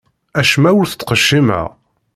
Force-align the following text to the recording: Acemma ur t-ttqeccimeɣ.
Acemma 0.39 0.71
ur 0.79 0.87
t-ttqeccimeɣ. 0.87 1.65